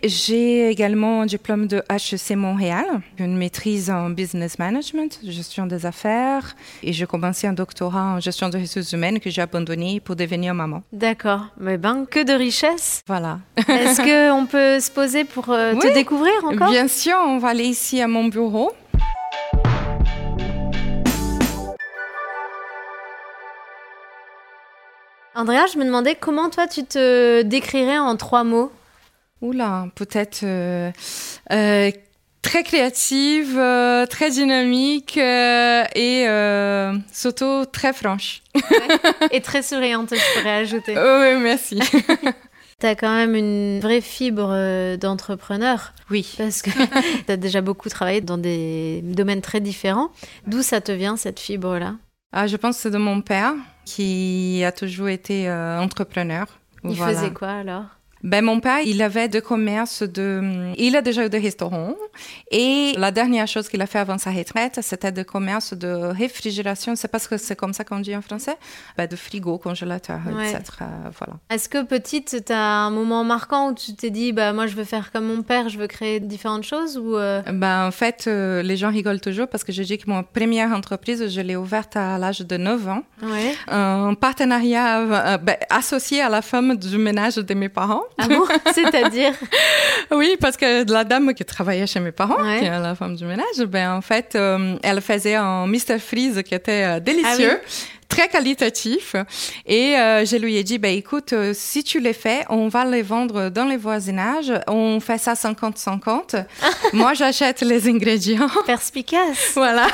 J'ai 0.05 0.69
également 0.69 1.23
un 1.23 1.27
diplôme 1.27 1.67
de 1.67 1.83
HEC 1.91 2.37
Montréal, 2.37 2.87
une 3.19 3.37
maîtrise 3.37 3.91
en 3.91 4.11
business 4.11 4.57
management, 4.61 5.19
gestion 5.25 5.67
des 5.67 5.87
affaires, 5.87 6.55
et 6.85 6.93
j'ai 6.93 7.05
commencé 7.05 7.49
un 7.49 7.53
doctorat 7.53 8.15
en 8.15 8.21
gestion 8.21 8.49
des 8.49 8.61
ressources 8.61 8.93
humaines 8.93 9.19
que 9.19 9.29
j'ai 9.29 9.43
abandonné 9.43 9.99
pour 9.99 10.15
devenir 10.15 10.55
maman. 10.55 10.85
D'accord, 10.93 11.47
mais 11.59 11.79
ben 11.79 12.07
que 12.09 12.23
de 12.23 12.33
richesse. 12.33 13.03
Voilà. 13.09 13.41
Est-ce 13.57 14.01
que 14.01 14.31
on 14.31 14.47
peut 14.47 14.79
se 14.79 14.89
poser 14.89 15.25
pour 15.25 15.51
euh, 15.51 15.75
te 15.75 15.93
découvrir 15.93 16.33
encore? 16.45 16.71
Bien 16.71 16.87
sûr, 16.87 17.17
on 17.27 17.39
va 17.39 17.49
aller 17.49 17.67
ici 17.67 18.01
à 18.01 18.07
mon 18.07 18.27
bureau. 18.27 18.71
Andrea, 25.35 25.67
je 25.73 25.79
me 25.79 25.85
demandais 25.85 26.15
comment 26.15 26.51
toi 26.51 26.69
tu 26.69 26.85
te 26.85 27.43
décrirais 27.43 27.99
en 27.99 28.17
trois 28.17 28.45
mots? 28.45 28.71
Oula, 29.41 29.87
peut-être 29.95 30.41
euh, 30.43 30.91
euh, 31.53 31.91
très 32.43 32.63
créative, 32.65 33.57
euh, 33.57 34.05
très 34.07 34.31
dynamique 34.31 35.17
et 35.17 36.25
surtout 37.13 37.65
très 37.73 37.93
franche. 37.93 38.43
Et 39.31 39.41
très 39.41 39.63
souriante, 39.63 40.13
je 40.15 40.39
pourrais 40.39 40.55
ajouter. 40.57 40.95
Oh, 40.97 41.21
oui, 41.37 41.41
merci. 41.43 41.79
T'as 42.81 42.95
quand 42.95 43.13
même 43.13 43.35
une 43.35 43.81
vraie 43.81 44.01
fibre 44.01 44.97
d'entrepreneur. 44.97 45.93
oui. 46.11 46.33
Parce 46.39 46.63
que 46.63 46.71
tu 47.27 47.33
as 47.33 47.37
déjà 47.37 47.61
beaucoup 47.61 47.89
travaillé 47.89 48.21
dans 48.21 48.39
des 48.39 49.01
domaines 49.03 49.41
très 49.43 49.61
différents. 49.61 50.11
D'où 50.47 50.63
ça 50.63 50.81
te 50.81 50.93
vient, 50.93 51.17
cette 51.17 51.41
fibre-là? 51.41 51.95
Ah, 52.33 52.47
je 52.47 52.57
pense 52.57 52.77
que 52.77 52.83
c'est 52.83 52.91
de 52.91 52.99
mon 52.99 53.21
père 53.21 53.55
qui 53.85 54.63
a 54.65 54.71
toujours 54.73 55.09
été 55.09 55.51
entrepreneur. 55.51 56.47
Il 56.85 56.91
Voilà. 56.95 57.15
faisait 57.19 57.33
quoi 57.33 57.49
alors? 57.49 57.85
Ben, 58.23 58.45
mon 58.45 58.61
père, 58.61 58.81
il 58.85 59.01
avait 59.03 59.29
deux 59.29 59.41
commerces 59.41 60.03
de, 60.03 60.73
il 60.77 60.97
a 60.97 61.03
déjà 61.03 61.27
eu 61.27 61.29
des 61.29 61.39
restaurants. 61.39 61.95
Et 62.51 62.95
la 62.97 63.11
dernière 63.11 63.47
chose 63.47 63.69
qu'il 63.69 63.81
a 63.81 63.87
fait 63.87 63.99
avant 63.99 64.19
sa 64.19 64.31
retraite, 64.31 64.81
c'était 64.83 65.13
des 65.13 65.25
commerces 65.25 65.75
de 65.75 65.89
réfrigération. 65.89 66.97
C'est 66.97 67.09
parce 67.09 67.29
que 67.29 67.37
c'est 67.37 67.57
comme 67.57 67.73
ça 67.73 67.85
qu'on 67.85 68.01
dit 68.01 68.17
en 68.17 68.23
français? 68.23 68.57
Ben, 68.97 69.07
de 69.07 69.17
frigo, 69.17 69.59
congélateur, 69.59 70.21
etc. 70.29 70.63
Voilà. 71.19 71.35
Est-ce 71.51 71.69
que 71.69 71.83
petite, 71.85 72.45
tu 72.45 72.53
as 72.53 72.59
un 72.59 72.91
moment 72.91 73.25
marquant 73.25 73.71
où 73.71 73.75
tu 73.75 73.95
t'es 73.95 74.11
dit, 74.11 74.33
bah, 74.33 74.53
moi, 74.53 74.67
je 74.67 74.75
veux 74.75 74.85
faire 74.85 75.13
comme 75.13 75.27
mon 75.27 75.43
père, 75.43 75.69
je 75.69 75.79
veux 75.79 75.87
créer 75.87 76.21
différentes 76.21 76.65
choses 76.65 76.99
ou 76.99 77.17
euh? 77.17 77.43
ben, 77.53 77.87
en 77.87 77.91
fait, 77.91 78.25
euh, 78.27 78.63
les 78.63 78.77
gens 78.77 78.91
rigolent 78.91 79.21
toujours 79.21 79.49
parce 79.49 79.65
que 79.65 79.73
j'ai 79.73 79.85
dit 79.85 79.99
que 79.99 80.11
mon 80.11 80.23
première 80.23 80.73
entreprise, 80.73 81.29
je 81.29 81.41
l'ai 81.41 81.57
ouverte 81.57 81.97
à 81.97 82.19
l'âge 82.19 82.41
de 82.41 82.57
9 82.57 82.89
ans. 82.89 83.03
Ouais. 83.23 83.55
Un 83.69 84.15
partenariat 84.15 85.01
euh, 85.01 85.39
ben, 85.39 85.57
associé 85.71 86.21
à 86.21 86.29
la 86.29 86.43
femme 86.43 86.77
du 86.77 86.99
ménage 86.99 87.37
de 87.37 87.55
mes 87.55 87.69
parents. 87.69 88.03
Ah 88.17 88.29
bon 88.29 88.45
C'est-à-dire 88.73 89.33
Oui, 90.11 90.37
parce 90.41 90.57
que 90.57 90.91
la 90.91 91.05
dame 91.05 91.35
qui 91.35 91.45
travaillait 91.45 91.87
chez 91.87 92.01
mes 92.01 92.13
parents, 92.13 92.37
qui 92.59 92.65
est 92.65 92.71
la 92.71 92.95
femme 92.95 93.17
du 93.17 93.25
ménage, 93.25 93.61
ben 93.67 93.93
en 93.93 94.01
fait, 94.01 94.35
euh, 94.35 94.77
elle 94.83 95.01
faisait 95.01 95.35
un 95.35 95.67
Mr 95.67 95.99
Freeze 95.99 96.43
qui 96.43 96.55
était 96.55 96.85
euh, 96.85 97.01
délicieux. 97.01 97.61
Ah 97.63 97.69
très 98.19 98.29
qualitatif. 98.29 99.15
Et 99.65 99.97
euh, 99.97 100.25
je 100.25 100.37
lui 100.37 100.57
ai 100.57 100.65
dit, 100.65 100.79
bah, 100.79 100.89
écoute, 100.89 101.33
euh, 101.33 101.53
si 101.55 101.85
tu 101.85 102.01
les 102.01 102.13
fais, 102.13 102.45
on 102.49 102.67
va 102.67 102.85
les 102.85 103.03
vendre 103.03 103.49
dans 103.49 103.65
les 103.65 103.77
voisinages. 103.77 104.53
On 104.67 104.99
fait 104.99 105.19
ça 105.19 105.35
50-50. 105.35 106.45
Moi, 106.95 107.15
j'achète 107.15 107.61
les 107.61 107.89
ingrédients. 107.89 108.49
Perspicace. 108.67 109.51
voilà. 109.55 109.87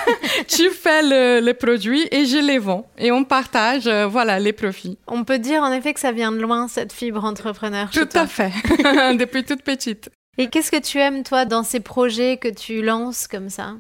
tu 0.49 0.71
fais 0.71 1.02
le, 1.02 1.45
le, 1.45 1.52
produit 1.52 2.09
et 2.11 2.25
je 2.25 2.38
les 2.38 2.59
vends. 2.59 2.88
Et 2.97 3.12
on 3.12 3.25
partage, 3.25 3.87
euh, 3.87 4.07
voilà, 4.07 4.40
les 4.40 4.54
profits. 4.54 4.97
On 5.07 5.25
peut 5.25 5.38
dire 5.38 5.62
en 5.62 5.73
effet 5.73 5.93
que 5.93 6.00
ça 6.00 6.12
vient 6.12 6.33
de 6.33 6.40
loin, 6.40 6.66
cette 6.69 6.95
fibre 6.95 7.25
entrepreneur. 7.25 7.90
Tout 7.90 8.09
à 8.14 8.26
fait. 8.26 8.52
Depuis 9.19 9.45
toute 9.45 9.62
petite. 9.62 10.09
Et 10.37 10.49
qu'est-ce 10.49 10.73
que 10.73 10.81
tu 10.81 10.99
aimes, 10.99 11.23
toi, 11.23 11.45
dans 11.45 11.62
ces 11.62 11.79
projets 11.79 12.38
que 12.38 12.49
tu 12.49 12.83
lances 12.83 13.29
comme 13.29 13.50
ça? 13.50 13.75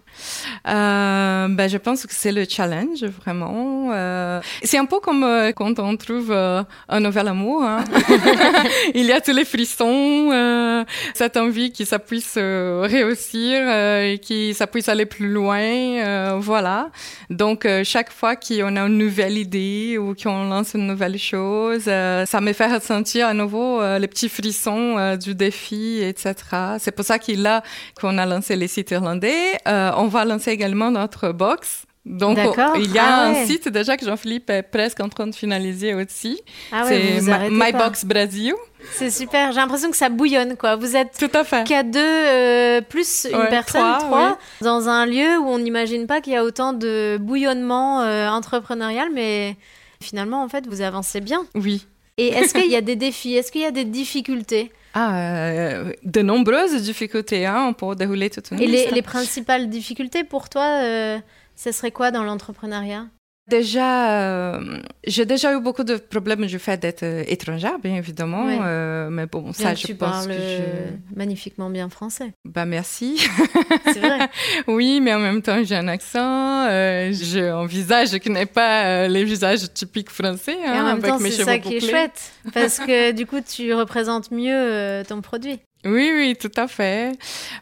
Euh, 0.68 1.48
ben, 1.48 1.68
Je 1.68 1.78
pense 1.78 2.06
que 2.06 2.14
c'est 2.14 2.30
le 2.30 2.44
challenge, 2.48 3.04
vraiment. 3.04 3.90
Euh, 3.92 4.40
c'est 4.62 4.78
un 4.78 4.84
peu 4.84 5.00
comme 5.00 5.24
euh, 5.24 5.50
quand 5.50 5.80
on 5.80 5.96
trouve 5.96 6.30
euh, 6.30 6.62
un 6.88 7.00
nouvel 7.00 7.26
amour. 7.26 7.64
Hein. 7.64 7.84
Il 8.94 9.06
y 9.06 9.12
a 9.12 9.20
tous 9.20 9.32
les 9.32 9.44
frissons, 9.44 10.30
euh, 10.32 10.84
cette 11.14 11.36
envie 11.36 11.72
que 11.72 11.84
ça 11.84 11.98
puisse 11.98 12.36
réussir 12.36 13.68
et 13.68 14.20
que 14.20 14.52
ça 14.52 14.68
puisse 14.68 14.88
aller 14.88 15.06
plus 15.06 15.28
loin. 15.28 16.38
voilà. 16.38 16.90
Donc, 17.30 17.66
chaque 17.82 18.12
fois 18.12 18.36
qu'on 18.36 18.76
a 18.76 18.80
une 18.82 18.98
nouvelle 18.98 19.38
idée 19.38 19.98
ou 19.98 20.14
qu'on 20.14 20.44
lance 20.48 20.74
une 20.74 20.86
nouvelle 20.86 21.18
chose, 21.18 21.84
ça 21.84 22.40
me 22.40 22.52
fait 22.52 22.72
ressentir 22.72 23.26
à 23.26 23.34
nouveau 23.34 23.80
les 23.98 24.06
petits 24.08 24.28
frissons 24.28 25.16
du 25.16 25.34
défi, 25.34 26.00
etc. 26.02 26.43
C'est 26.78 26.92
pour 26.92 27.04
ça 27.04 27.18
qu'il 27.18 27.46
a 27.46 27.62
qu'on 28.00 28.18
a 28.18 28.26
lancé 28.26 28.56
les 28.56 28.68
sites 28.68 28.90
irlandais. 28.90 29.58
Euh, 29.66 29.92
on 29.96 30.08
va 30.08 30.24
lancer 30.24 30.50
également 30.50 30.90
notre 30.90 31.32
box. 31.32 31.86
Donc, 32.04 32.38
il 32.76 32.92
y 32.92 32.98
a 32.98 33.06
ah 33.06 33.26
un 33.28 33.46
site 33.46 33.66
déjà 33.70 33.96
que 33.96 34.04
Jean-Philippe 34.04 34.50
est 34.50 34.62
presque 34.62 35.00
en 35.00 35.08
train 35.08 35.26
de 35.26 35.34
finaliser 35.34 35.94
aussi. 35.94 36.38
Ah 36.70 36.84
ouais, 36.84 37.18
c'est 37.18 37.48
My, 37.50 37.72
Box 37.72 38.04
Brazil. 38.04 38.52
C'est 38.92 39.08
super. 39.08 39.52
J'ai 39.52 39.60
l'impression 39.60 39.90
que 39.90 39.96
ça 39.96 40.10
bouillonne, 40.10 40.58
quoi. 40.58 40.76
Vous 40.76 40.96
êtes 40.96 41.16
tout 41.18 41.30
à 41.32 41.44
fait 41.44 41.66
qu'à 41.66 41.82
deux 41.82 41.98
euh, 41.98 42.82
plus 42.82 43.26
une 43.32 43.48
personne, 43.48 43.96
trois, 44.00 44.38
dans 44.60 44.90
un 44.90 45.06
lieu 45.06 45.38
où 45.38 45.46
on 45.46 45.58
n'imagine 45.58 46.06
pas 46.06 46.20
qu'il 46.20 46.34
y 46.34 46.36
a 46.36 46.44
autant 46.44 46.74
de 46.74 47.16
bouillonnement 47.18 48.02
euh, 48.02 48.28
entrepreneurial, 48.28 49.08
mais 49.14 49.56
finalement, 50.02 50.42
en 50.42 50.48
fait, 50.50 50.66
vous 50.66 50.82
avancez 50.82 51.22
bien. 51.22 51.46
Oui. 51.54 51.86
Et 52.18 52.28
est-ce 52.28 52.52
qu'il 52.58 52.70
y 52.70 52.76
a 52.76 52.82
des 52.82 52.96
défis? 52.96 53.34
Est-ce 53.34 53.50
qu'il 53.50 53.62
y 53.62 53.66
a 53.66 53.70
des 53.70 53.86
difficultés? 53.86 54.70
Ah, 54.96 55.16
euh, 55.16 55.92
de 56.04 56.22
nombreuses 56.22 56.80
difficultés 56.82 57.46
hein, 57.46 57.72
pour 57.72 57.96
dérouler 57.96 58.30
toute 58.30 58.52
une 58.52 58.60
Et 58.60 58.68
les, 58.68 58.90
les, 58.92 59.02
principales 59.02 59.68
difficultés 59.68 60.22
pour 60.22 60.48
toi, 60.48 60.84
euh, 60.84 61.18
ce 61.56 61.72
serait 61.72 61.90
quoi 61.90 62.12
dans 62.12 62.22
l'entrepreneuriat? 62.22 63.08
Déjà, 63.46 64.22
euh, 64.22 64.78
j'ai 65.06 65.26
déjà 65.26 65.54
eu 65.54 65.60
beaucoup 65.60 65.84
de 65.84 65.96
problèmes 65.96 66.46
du 66.46 66.58
fait 66.58 66.80
d'être 66.80 67.02
euh, 67.02 67.24
étrangère, 67.26 67.78
bien 67.78 67.94
évidemment. 67.96 68.46
Euh, 68.48 69.10
mais 69.10 69.26
bon, 69.26 69.52
ça, 69.52 69.74
je 69.74 69.86
tu 69.86 69.94
pense 69.94 70.26
parles 70.26 70.28
que 70.28 70.42
je... 70.42 71.14
magnifiquement 71.14 71.68
bien 71.68 71.90
français. 71.90 72.32
Bah, 72.46 72.64
merci. 72.64 73.22
C'est 73.84 73.98
vrai. 73.98 74.30
oui, 74.66 75.00
mais 75.02 75.12
en 75.12 75.18
même 75.18 75.42
temps, 75.42 75.62
j'ai 75.62 75.76
un 75.76 75.88
accent. 75.88 76.66
j'ai 77.12 77.48
un 77.48 77.66
visage 77.66 78.18
qui 78.18 78.30
n'est 78.30 78.46
pas 78.46 79.08
les 79.08 79.24
visages 79.24 79.70
typiques 79.74 80.10
français. 80.10 80.56
Hein, 80.66 80.74
Et 80.74 80.80
en 80.80 80.84
même 80.84 80.92
avec 80.92 81.04
temps, 81.04 81.18
c'est 81.18 81.44
ça 81.44 81.58
qui 81.58 81.76
est 81.76 81.80
chouette. 81.80 82.32
Parce 82.54 82.78
que 82.78 83.10
du 83.12 83.26
coup, 83.26 83.40
tu 83.42 83.74
représentes 83.74 84.30
mieux 84.30 85.02
ton 85.06 85.20
produit. 85.20 85.60
Oui, 85.84 86.10
oui, 86.14 86.36
tout 86.40 86.52
à 86.56 86.66
fait. 86.66 87.12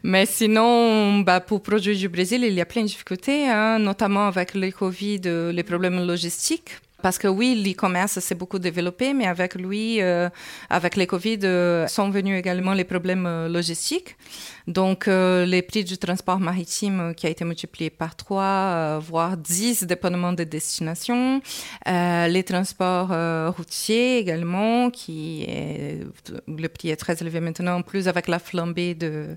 Mais 0.02 0.26
sinon, 0.26 1.20
bah, 1.20 1.40
pour 1.40 1.62
produire 1.62 1.96
du 1.96 2.08
Brésil, 2.08 2.44
il 2.44 2.54
y 2.54 2.60
a 2.60 2.64
plein 2.64 2.82
de 2.82 2.86
difficultés, 2.86 3.48
hein, 3.48 3.78
notamment 3.78 4.26
avec 4.26 4.54
le 4.54 4.70
Covid, 4.70 5.20
les 5.52 5.62
problèmes 5.64 6.06
logistiques. 6.06 6.70
Parce 7.02 7.18
que 7.18 7.26
oui, 7.26 7.60
l'e-commerce 7.62 8.20
s'est 8.20 8.36
beaucoup 8.36 8.60
développé, 8.60 9.12
mais 9.12 9.26
avec 9.26 9.56
lui, 9.56 10.00
euh, 10.00 10.28
avec 10.70 10.96
les 10.96 11.08
Covid, 11.08 11.40
euh, 11.42 11.86
sont 11.88 12.10
venus 12.10 12.38
également 12.38 12.72
les 12.74 12.84
problèmes 12.84 13.26
euh, 13.26 13.48
logistiques. 13.48 14.16
Donc, 14.66 15.08
euh, 15.08 15.44
les 15.44 15.62
prix 15.62 15.84
du 15.84 15.98
transport 15.98 16.40
maritime 16.40 17.00
euh, 17.00 17.12
qui 17.12 17.26
a 17.26 17.30
été 17.30 17.44
multiplié 17.44 17.90
par 17.90 18.16
trois, 18.16 18.42
euh, 18.42 19.00
voire 19.02 19.36
dix, 19.36 19.84
dépendamment 19.84 20.32
des 20.32 20.46
destinations. 20.46 21.40
les 21.86 22.44
transports 22.44 23.12
routiers 23.56 24.18
également, 24.18 24.90
qui 24.90 25.42
est, 25.42 26.00
le 26.46 26.68
prix 26.68 26.90
est 26.90 26.96
très 26.96 27.16
élevé 27.20 27.40
maintenant, 27.40 27.76
en 27.78 27.82
plus 27.82 28.08
avec 28.08 28.28
la 28.28 28.38
flambée 28.38 28.94
de 28.94 29.36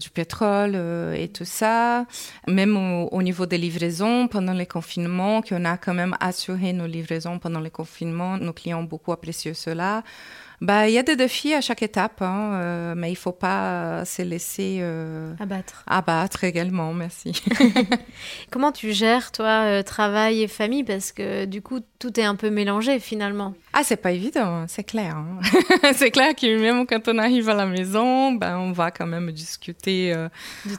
du 0.00 0.10
pétrole 0.10 0.72
euh, 0.74 1.14
et 1.14 1.28
tout 1.28 1.44
ça. 1.44 2.06
Même 2.46 2.76
au, 2.76 3.08
au, 3.08 3.22
niveau 3.22 3.46
des 3.46 3.58
livraisons, 3.58 4.28
pendant 4.28 4.52
les 4.52 4.66
confinements, 4.66 5.42
qu'on 5.42 5.64
a 5.64 5.76
quand 5.76 5.94
même 5.94 6.16
assuré 6.20 6.72
nos 6.72 6.86
livraisons 6.86 7.38
pendant 7.38 7.60
les 7.60 7.70
confinements. 7.70 8.36
Nos 8.38 8.52
clients 8.52 8.80
ont 8.80 8.84
beaucoup 8.84 9.12
apprécié 9.12 9.54
cela. 9.54 10.02
Bah, 10.64 10.88
il 10.88 10.94
y 10.94 10.98
a 10.98 11.02
des 11.02 11.14
défis 11.14 11.52
à 11.52 11.60
chaque 11.60 11.82
étape, 11.82 12.22
hein, 12.22 12.54
euh, 12.54 12.94
mais 12.96 13.12
il 13.12 13.16
faut 13.16 13.32
pas 13.32 14.06
se 14.06 14.22
laisser 14.22 14.78
euh, 14.80 15.34
abattre. 15.38 15.84
Abattre 15.86 16.42
également, 16.44 16.94
merci. 16.94 17.32
Comment 18.50 18.72
tu 18.72 18.94
gères 18.94 19.30
toi 19.30 19.66
euh, 19.66 19.82
travail 19.82 20.42
et 20.42 20.48
famille? 20.48 20.82
Parce 20.82 21.12
que 21.12 21.44
du 21.44 21.60
coup 21.60 21.80
tout 22.04 22.20
est 22.20 22.24
un 22.24 22.34
peu 22.34 22.50
mélangé 22.50 22.98
finalement. 22.98 23.54
Ah, 23.72 23.80
c'est 23.82 23.96
pas 23.96 24.12
évident, 24.12 24.66
c'est 24.68 24.84
clair. 24.84 25.16
Hein. 25.16 25.40
c'est 25.94 26.10
clair 26.10 26.34
que 26.34 26.60
même 26.60 26.86
quand 26.86 27.08
on 27.08 27.16
arrive 27.16 27.48
à 27.48 27.54
la 27.54 27.64
maison, 27.64 28.32
ben 28.32 28.58
on 28.58 28.72
va 28.72 28.90
quand 28.90 29.06
même 29.06 29.32
discuter 29.32 30.12
euh, 30.12 30.28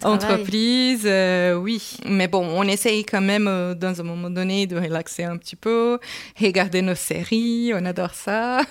entreprise, 0.03 1.01
euh, 1.05 1.55
oui. 1.55 1.97
Mais 2.07 2.27
bon, 2.27 2.47
on 2.47 2.61
essaye 2.63 3.03
quand 3.03 3.21
même 3.21 3.47
euh, 3.47 3.73
dans 3.73 3.99
un 3.99 4.03
moment 4.03 4.29
donné 4.29 4.67
de 4.67 4.77
relaxer 4.77 5.23
un 5.23 5.35
petit 5.37 5.55
peu, 5.55 5.99
regarder 6.39 6.83
nos 6.83 6.93
séries, 6.93 7.71
on 7.73 7.83
adore 7.85 8.13
ça. 8.13 8.61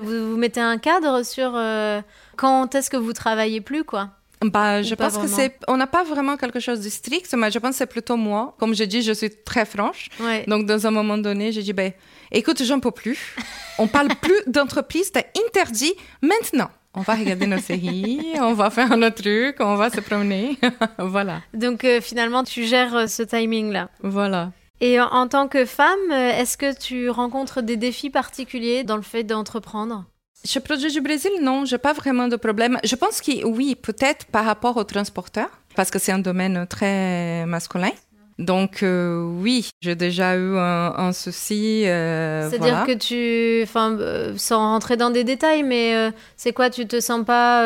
vous, 0.00 0.30
vous 0.30 0.36
mettez 0.48 0.60
un 0.60 0.78
cadre 0.78 1.22
sur 1.24 1.52
euh, 1.54 2.00
quand 2.36 2.74
est-ce 2.74 2.88
que 2.88 2.96
vous 2.96 3.12
travaillez 3.12 3.60
plus, 3.60 3.84
quoi 3.84 4.10
bah, 4.40 4.82
je 4.82 4.94
pense 4.94 5.18
que 5.18 5.26
c'est, 5.26 5.58
on 5.66 5.76
n'a 5.76 5.88
pas 5.88 6.04
vraiment 6.04 6.36
quelque 6.36 6.60
chose 6.60 6.80
de 6.80 6.88
strict, 6.88 7.34
mais 7.36 7.50
je 7.50 7.58
pense 7.58 7.72
que 7.72 7.76
c'est 7.78 7.86
plutôt 7.86 8.16
moi. 8.16 8.54
Comme 8.60 8.72
je 8.72 8.84
dis, 8.84 9.02
je 9.02 9.12
suis 9.12 9.30
très 9.44 9.64
franche. 9.64 10.10
Ouais. 10.20 10.44
Donc, 10.46 10.64
dans 10.64 10.86
un 10.86 10.92
moment 10.92 11.18
donné, 11.18 11.50
j'ai 11.50 11.60
dit, 11.62 11.72
ben, 11.72 11.90
écoute, 12.30 12.62
j'en 12.62 12.78
peux 12.78 12.92
plus. 12.92 13.34
On 13.78 13.88
parle 13.88 14.08
plus 14.22 14.40
d'entreprise, 14.46 15.10
t'es 15.10 15.26
interdit 15.44 15.92
maintenant. 16.22 16.70
On 16.94 17.00
va 17.00 17.16
regarder 17.16 17.48
nos 17.48 17.58
séries, 17.58 18.24
on 18.40 18.52
va 18.52 18.70
faire 18.70 18.92
un 18.92 19.02
autre 19.02 19.22
truc, 19.22 19.56
on 19.58 19.74
va 19.74 19.90
se 19.90 20.00
promener. 20.00 20.56
voilà. 20.98 21.42
Donc, 21.52 21.82
euh, 21.82 22.00
finalement, 22.00 22.44
tu 22.44 22.62
gères 22.64 22.94
euh, 22.94 23.06
ce 23.08 23.24
timing-là. 23.24 23.88
Voilà. 24.04 24.52
Et 24.80 25.00
en, 25.00 25.08
en 25.08 25.26
tant 25.26 25.48
que 25.48 25.64
femme, 25.64 26.12
est-ce 26.12 26.56
que 26.56 26.78
tu 26.78 27.10
rencontres 27.10 27.60
des 27.60 27.76
défis 27.76 28.10
particuliers 28.10 28.84
dans 28.84 28.96
le 28.96 29.02
fait 29.02 29.24
d'entreprendre? 29.24 30.04
Je 30.50 30.58
produis 30.58 30.90
du 30.92 31.00
Brésil, 31.00 31.30
non, 31.42 31.64
j'ai 31.64 31.78
pas 31.78 31.92
vraiment 31.92 32.28
de 32.28 32.36
problème. 32.36 32.78
Je 32.84 32.96
pense 32.96 33.20
que 33.20 33.44
oui, 33.44 33.74
peut-être 33.74 34.26
par 34.26 34.44
rapport 34.44 34.76
aux 34.76 34.84
transporteurs, 34.84 35.50
parce 35.74 35.90
que 35.90 35.98
c'est 35.98 36.12
un 36.12 36.18
domaine 36.18 36.66
très 36.68 37.44
masculin. 37.46 37.92
Donc 38.38 38.84
euh, 38.84 39.20
oui, 39.20 39.68
j'ai 39.80 39.96
déjà 39.96 40.36
eu 40.36 40.56
un, 40.56 40.94
un 40.96 41.12
souci. 41.12 41.84
Euh, 41.86 42.48
C'est-à-dire 42.48 42.76
voilà. 42.76 42.86
que 42.86 42.98
tu, 42.98 43.62
enfin, 43.64 43.96
euh, 43.98 44.34
sans 44.36 44.58
rentrer 44.58 44.96
dans 44.96 45.10
des 45.10 45.24
détails, 45.24 45.64
mais 45.64 46.12
c'est 46.36 46.52
quoi, 46.52 46.70
tu 46.70 46.86
te 46.86 47.00
sens 47.00 47.24
pas 47.24 47.62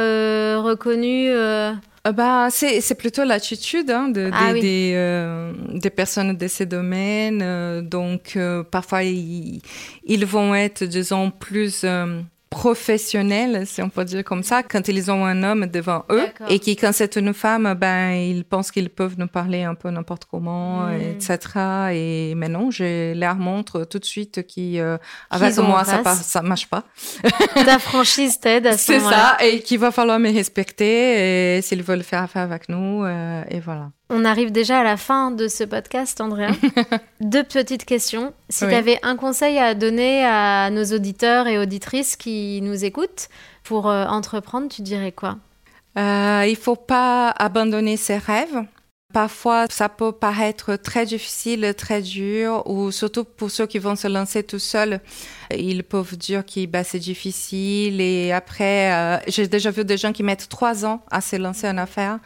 reconnue 0.60 1.30
bah, 2.10 2.48
c'est, 2.50 2.80
c'est 2.80 2.96
plutôt 2.96 3.22
l'attitude 3.22 3.88
hein, 3.88 4.08
de, 4.08 4.28
ah, 4.32 4.48
des, 4.48 4.52
oui. 4.54 4.60
des, 4.60 4.92
euh, 4.96 5.52
des, 5.68 5.90
personnes 5.90 6.36
de 6.36 6.48
ces 6.48 6.66
domaines. 6.66 7.86
donc, 7.88 8.36
parfois, 8.72 9.04
ils, 9.04 9.62
ils, 10.04 10.26
vont 10.26 10.52
être, 10.52 10.82
disons, 10.84 11.30
plus 11.30 11.84
professionnels, 12.52 13.66
si 13.66 13.80
on 13.80 13.88
peut 13.88 14.04
dire 14.04 14.22
comme 14.22 14.42
ça, 14.42 14.62
quand 14.62 14.86
ils 14.86 15.10
ont 15.10 15.24
un 15.24 15.42
homme 15.42 15.66
devant 15.66 16.04
eux 16.10 16.26
et 16.50 16.58
qui, 16.58 16.76
quand 16.76 16.92
c'est 16.92 17.16
une 17.16 17.32
femme, 17.32 17.74
ben, 17.74 18.12
ils 18.12 18.44
pensent 18.44 18.70
qu'ils 18.70 18.90
peuvent 18.90 19.14
nous 19.16 19.26
parler 19.26 19.62
un 19.62 19.74
peu 19.74 19.88
n'importe 19.90 20.26
comment, 20.30 20.86
mm. 20.86 21.00
etc. 21.00 21.38
Et 21.92 22.34
mais 22.36 22.48
non, 22.48 22.70
je 22.70 23.14
leur 23.18 23.36
montre 23.36 23.84
tout 23.84 23.98
de 23.98 24.04
suite 24.04 24.46
qui, 24.46 24.78
euh, 24.78 24.98
avec 25.30 25.56
moi, 25.56 25.84
ça, 25.84 26.02
ne 26.02 26.14
ça 26.14 26.42
marche 26.42 26.68
pas. 26.68 26.84
Ta 27.54 27.78
franchise 27.78 28.38
t'aide 28.38 28.66
à 28.66 28.76
ce 28.76 28.92
C'est 28.92 29.00
ça, 29.00 29.38
et 29.40 29.60
qu'il 29.60 29.78
va 29.78 29.90
falloir 29.90 30.18
me 30.18 30.30
respecter 30.30 31.56
et 31.56 31.62
s'ils 31.62 31.82
veulent 31.82 32.04
faire 32.04 32.22
affaire 32.22 32.42
avec 32.42 32.68
nous, 32.68 33.02
euh, 33.04 33.42
et 33.48 33.60
voilà. 33.60 33.90
On 34.10 34.24
arrive 34.24 34.52
déjà 34.52 34.80
à 34.80 34.84
la 34.84 34.96
fin 34.96 35.30
de 35.30 35.48
ce 35.48 35.64
podcast, 35.64 36.20
Andrea. 36.20 36.48
Deux 37.20 37.44
petites 37.44 37.84
questions. 37.84 38.34
Si 38.50 38.66
tu 38.66 38.74
avais 38.74 38.98
un 39.02 39.16
conseil 39.16 39.58
à 39.58 39.74
donner 39.74 40.24
à 40.24 40.68
nos 40.70 40.84
auditeurs 40.84 41.46
et 41.46 41.58
auditrices 41.58 42.16
qui 42.16 42.60
nous 42.62 42.84
écoutent 42.84 43.28
pour 43.64 43.88
euh, 43.88 44.04
entreprendre, 44.06 44.68
tu 44.68 44.82
dirais 44.82 45.12
quoi? 45.12 45.38
Euh, 45.96 46.44
Il 46.46 46.56
faut 46.56 46.76
pas 46.76 47.30
abandonner 47.30 47.96
ses 47.96 48.18
rêves. 48.18 48.64
Parfois, 49.12 49.66
ça 49.68 49.90
peut 49.90 50.12
paraître 50.12 50.76
très 50.76 51.04
difficile, 51.04 51.74
très 51.76 52.00
dur, 52.00 52.62
ou 52.66 52.90
surtout 52.90 53.24
pour 53.24 53.50
ceux 53.50 53.66
qui 53.66 53.78
vont 53.78 53.94
se 53.94 54.08
lancer 54.08 54.42
tout 54.42 54.58
seuls, 54.58 55.00
ils 55.54 55.84
peuvent 55.84 56.16
dire 56.16 56.46
que 56.46 56.64
bah, 56.64 56.82
c'est 56.82 56.98
difficile. 56.98 58.00
Et 58.00 58.32
après, 58.32 58.92
euh, 58.92 59.18
j'ai 59.26 59.48
déjà 59.48 59.70
vu 59.70 59.84
des 59.84 59.98
gens 59.98 60.12
qui 60.12 60.22
mettent 60.22 60.48
trois 60.48 60.86
ans 60.86 61.02
à 61.10 61.20
se 61.20 61.36
lancer 61.36 61.68
en 61.68 61.76
affaires. 61.76 62.20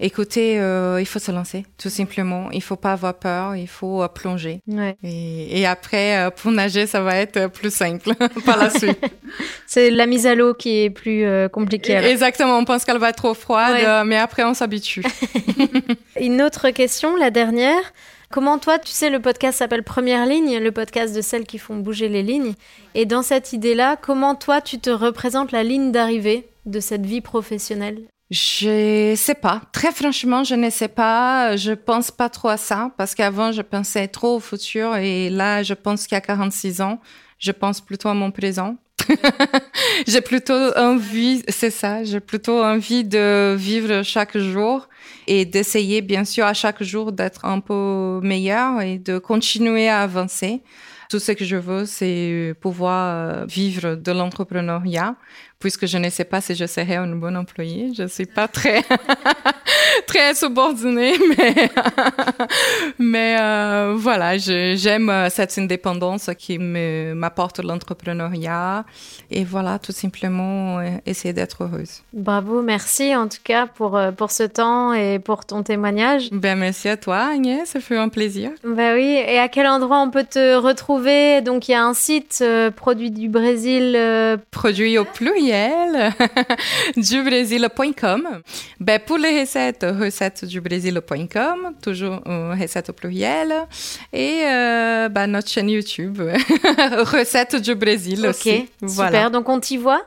Écoutez, 0.00 0.60
euh, 0.60 1.00
il 1.00 1.06
faut 1.06 1.18
se 1.18 1.32
lancer, 1.32 1.64
tout 1.76 1.88
simplement. 1.88 2.50
Il 2.52 2.62
faut 2.62 2.76
pas 2.76 2.92
avoir 2.92 3.14
peur, 3.14 3.56
il 3.56 3.66
faut 3.66 4.00
euh, 4.00 4.06
plonger. 4.06 4.60
Et, 5.02 5.66
après, 5.66 6.18
euh, 6.18 6.30
pour 6.30 6.52
nager, 6.52 6.86
ça 6.86 7.00
va 7.00 7.16
être 7.16 7.48
plus 7.48 7.74
simple 7.74 8.14
par 8.44 8.58
la 8.58 8.70
suite. 8.70 9.00
C'est 9.66 9.90
la 9.90 10.06
mise 10.06 10.26
à 10.26 10.36
l'eau 10.36 10.54
qui 10.54 10.84
est 10.84 10.90
plus 10.90 11.26
compliquée. 11.50 11.94
Exactement, 11.96 12.58
on 12.58 12.64
pense 12.64 12.84
qu'elle 12.84 12.98
va 12.98 13.10
être 13.10 13.16
trop 13.16 13.34
froide, 13.34 14.06
mais 14.06 14.16
après, 14.16 14.44
on 14.44 14.54
s'habitue. 14.54 15.02
Une 16.20 16.42
autre 16.42 16.70
question, 16.70 17.16
la 17.16 17.30
dernière. 17.30 17.92
Comment 18.30 18.58
toi, 18.58 18.78
tu 18.78 18.92
sais, 18.92 19.10
le 19.10 19.20
podcast 19.20 19.58
s'appelle 19.58 19.82
Première 19.82 20.26
ligne, 20.26 20.58
le 20.58 20.70
podcast 20.70 21.14
de 21.14 21.22
celles 21.22 21.46
qui 21.46 21.58
font 21.58 21.76
bouger 21.76 22.08
les 22.08 22.22
lignes. 22.22 22.54
Et 22.94 23.04
dans 23.04 23.22
cette 23.22 23.52
idée-là, 23.52 23.96
comment 23.96 24.34
toi, 24.34 24.60
tu 24.60 24.78
te 24.78 24.90
représentes 24.90 25.50
la 25.50 25.62
ligne 25.62 25.92
d'arrivée 25.92 26.46
de 26.66 26.78
cette 26.78 27.06
vie 27.06 27.22
professionnelle? 27.22 28.02
Je 28.30 29.14
sais 29.16 29.34
pas. 29.34 29.62
Très 29.72 29.90
franchement, 29.90 30.44
je 30.44 30.54
ne 30.54 30.68
sais 30.68 30.88
pas. 30.88 31.56
Je 31.56 31.72
pense 31.72 32.10
pas 32.10 32.28
trop 32.28 32.48
à 32.48 32.56
ça 32.58 32.90
parce 32.98 33.14
qu'avant, 33.14 33.52
je 33.52 33.62
pensais 33.62 34.06
trop 34.08 34.36
au 34.36 34.40
futur 34.40 34.96
et 34.96 35.30
là, 35.30 35.62
je 35.62 35.74
pense 35.74 36.06
a 36.12 36.20
46 36.20 36.80
ans, 36.82 37.00
je 37.38 37.52
pense 37.52 37.80
plutôt 37.80 38.08
à 38.08 38.14
mon 38.14 38.30
présent. 38.30 38.76
j'ai 40.06 40.20
plutôt 40.20 40.76
envie, 40.76 41.42
c'est 41.48 41.70
ça, 41.70 42.04
j'ai 42.04 42.20
plutôt 42.20 42.62
envie 42.62 43.04
de 43.04 43.54
vivre 43.56 44.02
chaque 44.02 44.36
jour 44.36 44.88
et 45.26 45.44
d'essayer, 45.44 46.02
bien 46.02 46.24
sûr, 46.24 46.44
à 46.44 46.52
chaque 46.52 46.82
jour 46.82 47.12
d'être 47.12 47.44
un 47.44 47.60
peu 47.60 48.20
meilleur 48.22 48.82
et 48.82 48.98
de 48.98 49.18
continuer 49.18 49.88
à 49.88 50.02
avancer. 50.02 50.62
Tout 51.08 51.18
ce 51.18 51.32
que 51.32 51.44
je 51.44 51.56
veux, 51.56 51.86
c'est 51.86 52.54
pouvoir 52.60 53.14
euh, 53.14 53.46
vivre 53.46 53.94
de 53.94 54.12
l'entrepreneuriat, 54.12 55.16
puisque 55.58 55.86
je 55.86 55.98
ne 55.98 56.08
sais 56.10 56.24
pas 56.24 56.40
si 56.40 56.54
je 56.54 56.66
serai 56.66 56.96
un 56.96 57.08
bon 57.08 57.36
employé. 57.36 57.92
Je 57.96 58.06
suis 58.06 58.26
pas 58.26 58.48
très 58.48 58.82
très 60.06 60.34
subordonnée, 60.34 61.14
mais 61.38 61.70
mais 62.98 63.36
euh, 63.40 63.94
voilà, 63.96 64.38
j'aime 64.38 65.10
euh, 65.10 65.28
cette 65.30 65.56
indépendance 65.58 66.30
qui 66.38 66.58
m'apporte 66.58 67.60
l'entrepreneuriat 67.60 68.84
et 69.30 69.44
voilà, 69.44 69.78
tout 69.78 69.92
simplement 69.92 70.80
essayer 71.06 71.32
d'être 71.32 71.64
heureuse. 71.64 72.02
Bravo, 72.12 72.62
merci 72.62 73.14
en 73.14 73.28
tout 73.28 73.38
cas 73.42 73.66
pour 73.66 73.98
pour 74.16 74.30
ce 74.30 74.44
temps 74.44 74.92
et 74.92 75.18
pour 75.18 75.44
ton 75.44 75.62
témoignage. 75.62 76.28
Ben 76.32 76.58
merci 76.58 76.88
à 76.88 76.96
toi 76.96 77.28
Agnès, 77.32 77.68
ça 77.68 77.80
fait 77.80 77.96
un 77.96 78.08
plaisir. 78.08 78.50
Ben 78.64 78.94
oui, 78.94 79.22
et 79.26 79.38
à 79.38 79.48
quel 79.48 79.66
endroit 79.66 80.00
on 80.00 80.10
peut 80.10 80.24
te 80.24 80.56
retrouver? 80.56 81.40
Donc 81.42 81.68
il 81.68 81.72
y 81.72 81.74
a 81.74 81.84
un 81.84 81.94
site 81.94 82.38
euh, 82.42 82.70
produit 82.70 83.10
du 83.10 83.28
Brésil. 83.28 83.94
Euh, 83.96 84.36
produit 84.50 84.98
au 84.98 85.04
pluriel 85.04 85.47
du 86.96 87.22
Brésil.com. 87.22 88.28
Ben, 88.80 89.00
pour 89.04 89.18
les 89.18 89.40
recettes, 89.40 89.86
recettes 89.98 90.44
du 90.44 90.60
Brésil.com, 90.60 91.74
toujours 91.82 92.20
euh, 92.26 92.54
recettes 92.60 92.90
au 92.90 92.92
pluriel. 92.92 93.52
Et 94.12 94.42
ben, 94.44 95.26
notre 95.28 95.48
chaîne 95.48 95.68
YouTube, 95.68 96.20
recettes 97.12 97.56
du 97.56 97.74
Brésil 97.74 98.26
aussi. 98.26 98.68
Super, 98.86 99.30
donc 99.30 99.48
on 99.48 99.60
t'y 99.60 99.76
voit? 99.76 100.02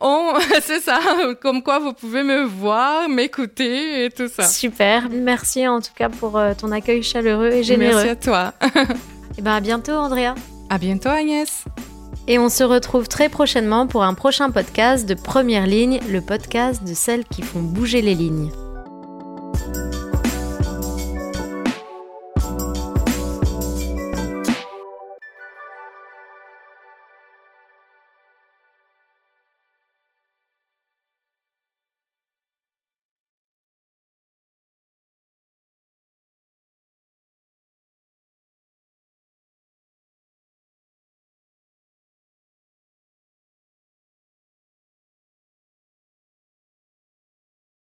On, 0.00 0.32
c'est 0.62 0.80
ça, 0.80 1.00
comme 1.40 1.62
quoi 1.62 1.78
vous 1.78 1.92
pouvez 1.92 2.22
me 2.22 2.44
voir, 2.44 3.08
m'écouter 3.08 4.06
et 4.06 4.10
tout 4.10 4.28
ça. 4.28 4.46
Super, 4.46 5.08
merci 5.10 5.68
en 5.68 5.80
tout 5.80 5.92
cas 5.94 6.08
pour 6.08 6.40
ton 6.58 6.72
accueil 6.72 7.02
chaleureux 7.02 7.50
et 7.50 7.62
généreux. 7.62 8.04
Merci 8.04 8.08
à 8.08 8.16
toi. 8.16 8.54
Et 9.34 9.38
eh 9.38 9.42
bien 9.42 9.56
à 9.56 9.60
bientôt 9.60 9.92
Andrea. 9.92 10.34
À 10.70 10.78
bientôt 10.78 11.08
Agnès. 11.08 11.64
Et 12.26 12.38
on 12.38 12.48
se 12.48 12.64
retrouve 12.64 13.08
très 13.08 13.28
prochainement 13.28 13.86
pour 13.86 14.02
un 14.02 14.14
prochain 14.14 14.50
podcast 14.50 15.08
de 15.08 15.14
Première 15.14 15.66
Ligne, 15.66 16.00
le 16.10 16.20
podcast 16.20 16.82
de 16.84 16.94
celles 16.94 17.24
qui 17.24 17.42
font 17.42 17.60
bouger 17.60 18.02
les 18.02 18.14
lignes. 18.14 18.50